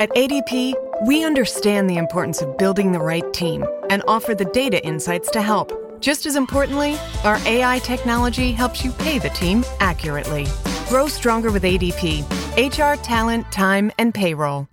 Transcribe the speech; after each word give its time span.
At 0.00 0.10
ADP, 0.16 0.74
we 1.06 1.24
understand 1.24 1.88
the 1.88 1.98
importance 1.98 2.42
of 2.42 2.58
building 2.58 2.90
the 2.90 2.98
right 2.98 3.32
team 3.32 3.64
and 3.90 4.02
offer 4.08 4.34
the 4.34 4.44
data 4.46 4.84
insights 4.84 5.30
to 5.30 5.40
help. 5.40 5.70
Just 6.00 6.26
as 6.26 6.34
importantly, 6.34 6.96
our 7.22 7.38
AI 7.46 7.78
technology 7.78 8.50
helps 8.50 8.84
you 8.84 8.90
pay 8.90 9.20
the 9.20 9.28
team 9.30 9.64
accurately. 9.78 10.46
Grow 10.88 11.06
stronger 11.06 11.52
with 11.52 11.62
ADP. 11.62 12.24
HR, 12.56 13.00
talent, 13.02 13.50
time, 13.52 13.92
and 13.98 14.12
payroll. 14.12 14.66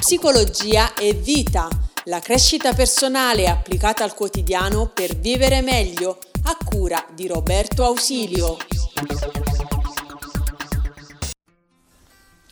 Psicologia 0.00 0.92
e 1.00 1.14
vita. 1.14 1.68
La 2.06 2.18
crescita 2.18 2.72
personale 2.72 3.46
applicata 3.46 4.02
al 4.02 4.14
quotidiano 4.14 4.90
per 4.92 5.16
vivere 5.16 5.62
meglio, 5.62 6.18
a 6.42 6.56
cura 6.64 7.04
di 7.14 7.28
Roberto 7.28 7.84
Ausilio. 7.84 8.56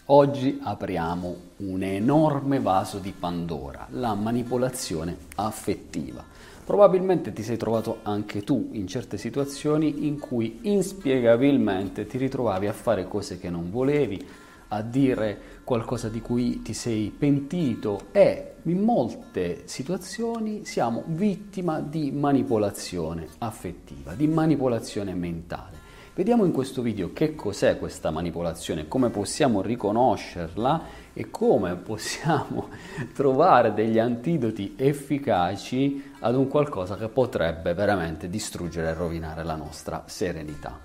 Oggi 0.09 0.61
apriamo 0.63 1.37
un 1.61 1.83
enorme 1.83 2.61
vaso 2.61 2.99
di 2.99 3.15
Pandora, 3.19 3.87
la 3.93 4.13
manipolazione 4.13 5.17
affettiva. 5.37 6.23
Probabilmente 6.63 7.33
ti 7.33 7.43
sei 7.43 7.57
trovato 7.57 8.01
anche 8.03 8.43
tu 8.43 8.69
in 8.73 8.87
certe 8.87 9.17
situazioni 9.17 10.07
in 10.07 10.19
cui 10.19 10.59
inspiegabilmente 10.65 12.07
ti 12.07 12.19
ritrovavi 12.19 12.67
a 12.67 12.75
fare 12.75 13.09
cose 13.09 13.39
che 13.39 13.49
non 13.49 13.71
volevi, 13.71 14.23
a 14.69 14.83
dire 14.83 15.41
qualcosa 15.65 16.11
di 16.11 16.21
cui 16.21 16.61
ti 16.61 16.75
sei 16.75 17.09
pentito 17.09 18.09
e 18.13 18.57
in 18.65 18.83
molte 18.83 19.63
situazioni 19.65 20.67
siamo 20.67 21.05
vittima 21.07 21.81
di 21.81 22.11
manipolazione 22.11 23.27
affettiva, 23.39 24.13
di 24.13 24.27
manipolazione 24.27 25.15
mentale. 25.15 25.84
Vediamo 26.17 26.45
in 26.45 26.53
questo 26.53 26.81
video 26.81 27.13
che 27.13 27.35
cos'è 27.35 27.77
questa 27.77 28.13
manipolazione, 28.13 28.87
come 28.87 29.11
possiamo 29.11 29.61
riconoscerla 29.61 30.83
e 31.13 31.29
come 31.29 31.75
possiamo 31.75 32.69
trovare 33.13 33.75
degli 33.75 33.99
antidoti 33.99 34.75
efficaci 34.77 36.13
ad 36.21 36.37
un 36.37 36.47
qualcosa 36.47 36.97
che 36.97 37.09
potrebbe 37.09 37.75
veramente 37.75 38.31
distruggere 38.31 38.91
e 38.91 38.95
rovinare 38.95 39.43
la 39.43 39.57
nostra 39.57 40.05
serenità. 40.07 40.79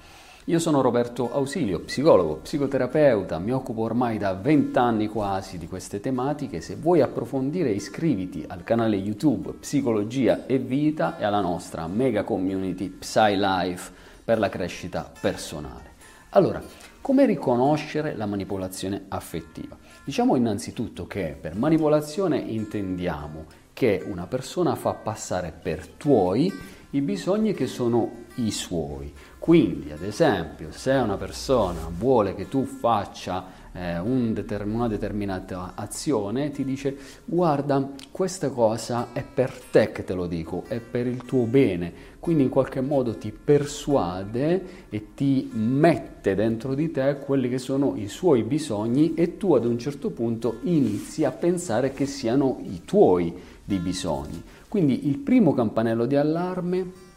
Io 0.45 0.57
sono 0.57 0.81
Roberto 0.81 1.31
Ausilio, 1.31 1.81
psicologo, 1.81 2.37
psicoterapeuta, 2.37 3.37
mi 3.37 3.51
occupo 3.51 3.83
ormai 3.83 4.17
da 4.17 4.33
20 4.33 4.79
anni 4.79 5.07
quasi 5.07 5.59
di 5.59 5.67
queste 5.67 5.99
tematiche. 5.99 6.59
Se 6.59 6.75
vuoi 6.75 7.01
approfondire 7.01 7.69
iscriviti 7.69 8.45
al 8.47 8.63
canale 8.63 8.95
YouTube 8.95 9.51
Psicologia 9.59 10.47
e 10.47 10.57
Vita 10.57 11.19
e 11.19 11.23
alla 11.23 11.41
nostra 11.41 11.85
mega 11.85 12.23
community 12.23 12.89
PsyLife 12.89 14.07
per 14.29 14.37
la 14.37 14.49
crescita 14.49 15.11
personale. 15.19 15.93
Allora, 16.33 16.61
come 17.01 17.25
riconoscere 17.25 18.15
la 18.15 18.27
manipolazione 18.27 19.05
affettiva? 19.07 19.75
Diciamo 20.03 20.35
innanzitutto 20.35 21.07
che 21.07 21.35
per 21.41 21.55
manipolazione 21.55 22.37
intendiamo 22.37 23.45
che 23.73 24.03
una 24.05 24.27
persona 24.27 24.75
fa 24.75 24.93
passare 24.93 25.51
per 25.51 25.87
tuoi 25.87 26.53
i 26.91 27.01
bisogni 27.01 27.55
che 27.55 27.65
sono 27.65 28.25
i 28.35 28.51
suoi. 28.51 29.11
Quindi, 29.39 29.91
ad 29.91 30.03
esempio, 30.03 30.67
se 30.71 30.91
una 30.91 31.15
persona 31.15 31.89
vuole 31.89 32.35
che 32.35 32.49
tu 32.49 32.65
faccia 32.65 33.57
eh, 33.71 33.97
un 33.97 34.33
determ- 34.33 34.73
una 34.73 34.89
determinata 34.89 35.71
azione, 35.75 36.51
ti 36.51 36.65
dice 36.65 36.97
guarda, 37.23 37.89
questa 38.11 38.49
cosa 38.49 39.07
è 39.13 39.23
per 39.23 39.53
te 39.71 39.93
che 39.93 40.03
te 40.03 40.13
lo 40.13 40.27
dico, 40.27 40.65
è 40.67 40.81
per 40.81 41.07
il 41.07 41.23
tuo 41.23 41.45
bene. 41.45 42.17
Quindi 42.19 42.43
in 42.43 42.49
qualche 42.49 42.81
modo 42.81 43.17
ti 43.17 43.31
persuade 43.31 44.87
e 44.89 45.13
ti 45.15 45.49
mette 45.53 46.35
dentro 46.35 46.75
di 46.75 46.91
te 46.91 47.17
quelli 47.23 47.47
che 47.47 47.59
sono 47.59 47.95
i 47.95 48.09
suoi 48.09 48.43
bisogni 48.43 49.13
e 49.13 49.37
tu 49.37 49.53
ad 49.53 49.65
un 49.65 49.79
certo 49.79 50.09
punto 50.09 50.57
inizi 50.63 51.23
a 51.23 51.31
pensare 51.31 51.93
che 51.93 52.05
siano 52.05 52.59
i 52.63 52.81
tuoi 52.83 53.33
di 53.63 53.77
bisogni. 53.77 54.43
Quindi 54.67 55.07
il 55.07 55.17
primo 55.17 55.53
campanello 55.53 56.05
di 56.05 56.17
allarme 56.17 57.07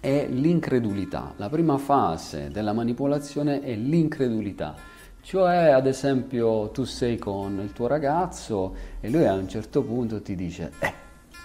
è 0.00 0.26
l'incredulità. 0.28 1.34
La 1.36 1.48
prima 1.48 1.78
fase 1.78 2.50
della 2.50 2.72
manipolazione 2.72 3.60
è 3.60 3.74
l'incredulità. 3.74 4.74
Cioè, 5.20 5.68
ad 5.68 5.86
esempio, 5.86 6.70
tu 6.70 6.84
sei 6.84 7.18
con 7.18 7.60
il 7.60 7.72
tuo 7.72 7.86
ragazzo 7.86 8.74
e 9.00 9.10
lui 9.10 9.26
a 9.26 9.34
un 9.34 9.48
certo 9.48 9.82
punto 9.82 10.22
ti 10.22 10.34
dice, 10.34 10.72
eh, 10.78 10.92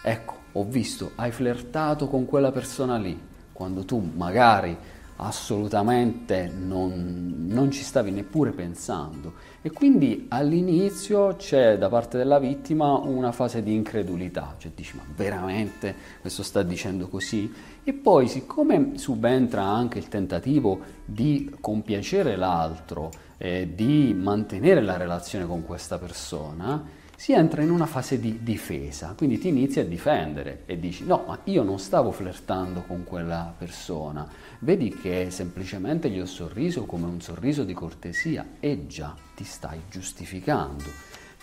ecco, 0.04 0.36
ho 0.54 0.64
visto, 0.64 1.12
hai 1.16 1.32
flirtato 1.32 2.08
con 2.08 2.26
quella 2.26 2.52
persona 2.52 2.98
lì, 2.98 3.20
quando 3.52 3.84
tu 3.84 4.12
magari 4.16 4.78
assolutamente 5.18 6.52
non, 6.56 7.33
non, 7.48 7.72
ci 7.72 7.84
stavi 7.84 8.12
neppure 8.12 8.52
pensando 8.52 9.34
e 9.62 9.72
quindi 9.72 10.26
all'inizio 10.30 11.36
c'è 11.36 11.78
da 11.78 11.90
parte 11.90 12.18
della 12.18 12.40
vittima 12.40 12.94
una 12.94 13.32
fase 13.32 13.64
di 13.64 13.74
incredulità, 13.74 14.56
cioè 14.58 14.72
dici 14.76 14.96
ma 14.96 15.04
veramente 15.16 15.96
questo 16.22 16.44
sta 16.44 16.64
dicendo 16.64 17.08
così? 17.08 17.52
E 17.84 17.94
poi 17.94 18.28
siccome 18.28 18.98
subentra 18.98 19.64
anche 19.64 20.00
il 20.00 20.08
tentativo 20.08 20.80
di 21.06 21.56
compiacere 21.60 22.36
l'altro, 22.36 23.12
eh, 23.38 23.70
di 23.74 24.14
mantenere 24.18 24.82
la 24.82 24.98
relazione 24.98 25.46
con 25.46 25.64
questa 25.64 25.98
persona, 25.98 27.02
si 27.24 27.32
entra 27.32 27.62
in 27.62 27.72
una 27.72 27.86
fase 27.86 28.20
di 28.20 28.40
difesa, 28.44 29.14
quindi 29.16 29.38
ti 29.38 29.48
inizi 29.48 29.80
a 29.80 29.86
difendere 29.86 30.64
e 30.66 30.78
dici 30.78 31.06
no, 31.06 31.24
ma 31.26 31.40
io 31.46 31.64
non 31.64 31.80
stavo 31.80 32.12
flirtando 32.12 32.84
con 32.86 33.06
quella 33.06 33.56
persona, 33.58 34.28
vedi 34.60 34.90
che 34.90 35.28
semplicemente 35.30 36.10
gli 36.10 36.20
ho 36.20 36.26
sorriso 36.26 36.84
come 36.84 37.06
un 37.06 37.22
sorriso 37.22 37.64
di 37.64 37.72
cortesia 37.72 38.46
e 38.60 38.88
già 38.88 39.16
ti 39.38 39.46
stai 39.46 39.84
giustificando. 39.90 40.84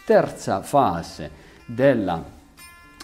Terza 0.04 0.60
fase 0.60 1.30
della 1.64 2.22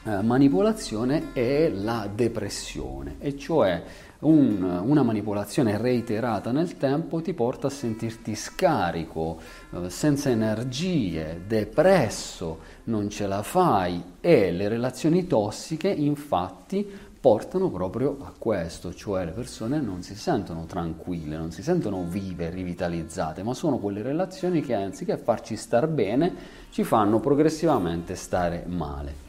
eh, 0.06 0.22
manipolazione 0.22 1.32
è 1.32 1.68
la 1.68 2.08
depressione, 2.12 3.16
e 3.18 3.36
cioè 3.36 3.82
un, 4.20 4.62
una 4.62 5.02
manipolazione 5.02 5.76
reiterata 5.76 6.52
nel 6.52 6.76
tempo 6.76 7.20
ti 7.20 7.34
porta 7.34 7.66
a 7.66 7.70
sentirti 7.70 8.36
scarico, 8.36 9.40
eh, 9.72 9.90
senza 9.90 10.30
energie, 10.30 11.42
depresso, 11.44 12.58
non 12.84 13.10
ce 13.10 13.26
la 13.26 13.42
fai 13.42 14.00
e 14.20 14.52
le 14.52 14.68
relazioni 14.68 15.26
tossiche 15.26 15.88
infatti 15.88 16.88
portano 17.18 17.68
proprio 17.68 18.18
a 18.22 18.32
questo, 18.38 18.94
cioè 18.94 19.24
le 19.24 19.32
persone 19.32 19.80
non 19.80 20.02
si 20.02 20.14
sentono 20.14 20.66
tranquille, 20.66 21.36
non 21.36 21.50
si 21.50 21.64
sentono 21.64 22.04
vive, 22.04 22.50
rivitalizzate, 22.50 23.42
ma 23.42 23.54
sono 23.54 23.78
quelle 23.78 24.02
relazioni 24.02 24.60
che 24.60 24.74
anziché 24.74 25.16
farci 25.16 25.56
star 25.56 25.88
bene 25.88 26.32
ci 26.70 26.84
fanno 26.84 27.18
progressivamente 27.18 28.14
stare 28.14 28.62
male. 28.68 29.25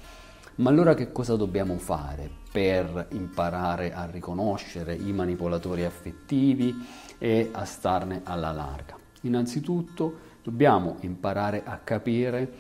Ma 0.58 0.72
allora 0.72 0.96
che 0.96 1.12
cosa 1.12 1.36
dobbiamo 1.36 1.78
fare 1.78 2.28
per 2.52 3.10
imparare 3.12 3.94
a 3.94 4.08
riconoscere 4.10 4.96
i 4.96 5.14
manipolatori 5.14 5.84
affettivi 5.84 6.74
e 7.20 7.50
a 7.52 7.64
starne 7.64 8.22
alla 8.24 8.52
larga? 8.52 8.98
Innanzitutto 9.22 10.16
dobbiamo 10.42 10.96
imparare 11.02 11.62
a 11.64 11.78
capire 11.84 12.52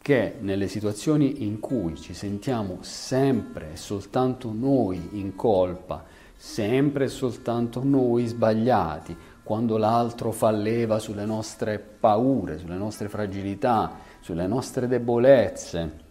che 0.00 0.36
nelle 0.38 0.68
situazioni 0.68 1.44
in 1.44 1.58
cui 1.58 1.96
ci 1.96 2.14
sentiamo 2.14 2.78
sempre 2.82 3.72
e 3.72 3.76
soltanto 3.76 4.52
noi 4.52 5.18
in 5.18 5.34
colpa, 5.34 6.04
sempre 6.36 7.06
e 7.06 7.08
soltanto 7.08 7.82
noi 7.82 8.26
sbagliati, 8.26 9.16
quando 9.42 9.76
l'altro 9.76 10.30
fa 10.30 10.52
leva 10.52 11.00
sulle 11.00 11.24
nostre 11.24 11.80
paure, 11.80 12.58
sulle 12.58 12.76
nostre 12.76 13.08
fragilità, 13.08 13.98
sulle 14.20 14.46
nostre 14.46 14.86
debolezze, 14.86 16.08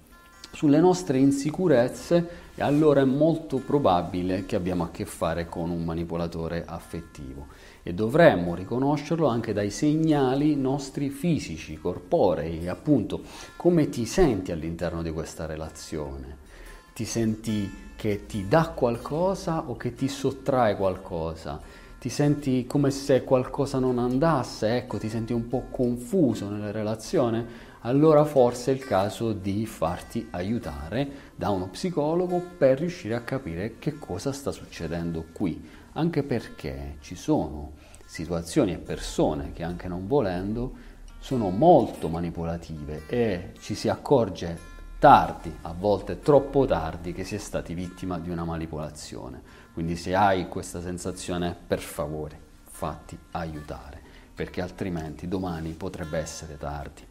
sulle 0.51 0.79
nostre 0.79 1.17
insicurezze 1.17 2.47
e 2.55 2.61
allora 2.61 3.01
è 3.01 3.05
molto 3.05 3.57
probabile 3.57 4.45
che 4.45 4.55
abbiamo 4.55 4.83
a 4.83 4.89
che 4.91 5.05
fare 5.05 5.47
con 5.47 5.69
un 5.69 5.83
manipolatore 5.83 6.65
affettivo 6.65 7.47
e 7.83 7.93
dovremmo 7.93 8.55
riconoscerlo 8.55 9.27
anche 9.27 9.53
dai 9.53 9.69
segnali 9.69 10.55
nostri 10.55 11.09
fisici, 11.09 11.77
corporei, 11.77 12.67
appunto 12.67 13.21
come 13.55 13.89
ti 13.89 14.05
senti 14.05 14.51
all'interno 14.51 15.01
di 15.01 15.11
questa 15.11 15.45
relazione. 15.45 16.47
Ti 16.93 17.05
senti 17.05 17.87
che 17.95 18.25
ti 18.25 18.47
dà 18.47 18.73
qualcosa 18.75 19.63
o 19.67 19.77
che 19.77 19.93
ti 19.93 20.07
sottrae 20.07 20.75
qualcosa? 20.75 21.61
Ti 21.99 22.09
senti 22.09 22.65
come 22.65 22.91
se 22.91 23.23
qualcosa 23.23 23.79
non 23.79 23.99
andasse, 23.99 24.75
ecco, 24.77 24.97
ti 24.97 25.09
senti 25.09 25.33
un 25.33 25.47
po' 25.47 25.67
confuso 25.69 26.49
nella 26.49 26.71
relazione? 26.71 27.45
Allora 27.81 28.25
forse 28.25 28.71
è 28.71 28.75
il 28.75 28.83
caso 28.83 29.31
di 29.31 29.65
farti 29.65 30.27
aiutare 30.31 31.07
da 31.35 31.49
uno 31.49 31.67
psicologo 31.67 32.41
per 32.57 32.79
riuscire 32.79 33.15
a 33.15 33.21
capire 33.21 33.79
che 33.79 33.97
cosa 33.97 34.31
sta 34.31 34.51
succedendo 34.51 35.25
qui, 35.31 35.67
anche 35.93 36.23
perché 36.23 36.97
ci 36.99 37.15
sono 37.15 37.73
situazioni 38.05 38.73
e 38.73 38.77
persone 38.77 39.53
che 39.53 39.63
anche 39.63 39.87
non 39.87 40.07
volendo 40.07 40.87
sono 41.19 41.49
molto 41.49 42.09
manipolative 42.09 43.03
e 43.07 43.51
ci 43.59 43.75
si 43.75 43.87
accorge 43.87 44.57
tardi, 44.99 45.53
a 45.61 45.73
volte 45.73 46.19
troppo 46.19 46.65
tardi, 46.65 47.13
che 47.13 47.23
si 47.23 47.35
è 47.35 47.37
stati 47.37 47.73
vittima 47.73 48.19
di 48.19 48.29
una 48.29 48.43
manipolazione. 48.43 49.41
Quindi 49.73 49.95
se 49.95 50.13
hai 50.15 50.47
questa 50.49 50.81
sensazione, 50.81 51.55
per 51.67 51.79
favore, 51.79 52.37
fatti 52.65 53.17
aiutare. 53.31 54.07
perché 54.39 54.61
altrimenti 54.61 55.27
domani 55.27 55.71
potrebbe 55.73 56.17
essere 56.17 56.57
tardi. 56.57 57.05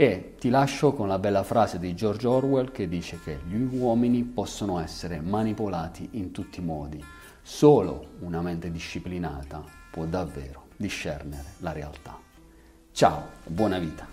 E 0.00 0.36
ti 0.38 0.48
lascio 0.48 0.94
con 0.94 1.08
la 1.08 1.18
bella 1.18 1.42
frase 1.42 1.78
di 1.78 1.94
George 1.94 2.26
Orwell 2.26 2.72
che 2.72 2.88
dice 2.88 3.20
che 3.22 3.40
gli 3.46 3.76
uomini 3.76 4.22
possono 4.22 4.80
essere 4.80 5.20
manipolati 5.20 6.08
in 6.12 6.30
tutti 6.32 6.60
i 6.60 6.62
modi, 6.62 7.04
solo 7.42 8.12
una 8.20 8.40
mente 8.40 8.70
disciplinata 8.70 9.62
può 9.90 10.06
davvero 10.06 10.68
discernere 10.74 11.44
la 11.58 11.72
realtà. 11.72 12.18
Ciao, 12.92 13.26
buona 13.44 13.78
vita! 13.78 14.08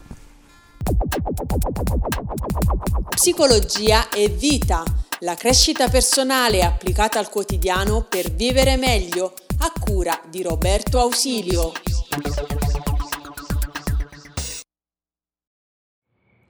Psicologia 3.07 4.09
e 4.09 4.27
vita, 4.27 4.83
la 5.19 5.35
crescita 5.35 5.87
personale 5.87 6.63
applicata 6.63 7.17
al 7.17 7.29
quotidiano 7.29 8.01
per 8.01 8.29
vivere 8.33 8.75
meglio, 8.75 9.35
a 9.59 9.71
cura 9.79 10.19
di 10.29 10.41
Roberto 10.41 10.99
Ausilio. 10.99 11.71